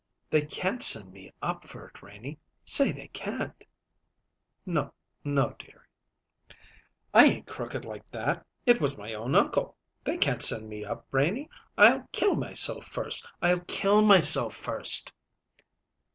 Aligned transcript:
"They 0.31 0.41
can't 0.41 0.81
send 0.81 1.13
me 1.13 1.31
up 1.43 1.67
for 1.69 1.87
it, 1.89 2.01
Renie 2.01 2.39
say 2.65 2.91
they 2.91 3.09
can't!" 3.09 3.63
"No 4.65 4.95
no, 5.23 5.53
dearie." 5.59 5.85
"I 7.13 7.25
ain't 7.25 7.45
crooked 7.45 7.85
like 7.85 8.09
that! 8.09 8.43
It 8.65 8.81
was 8.81 8.97
my 8.97 9.13
own 9.13 9.35
uncle. 9.35 9.77
They 10.03 10.17
can't 10.17 10.41
send 10.41 10.67
me 10.67 10.83
up, 10.83 11.05
Renie. 11.11 11.51
I'll 11.77 12.09
kill 12.11 12.35
myself 12.35 12.83
first! 12.87 13.27
I'll 13.43 13.59
kill 13.65 14.01
myself 14.03 14.55
first!" 14.55 15.13